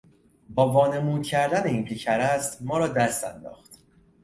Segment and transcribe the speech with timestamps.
[0.49, 3.77] با وانمودن کردن اینکه کر است ما را دست انداخت.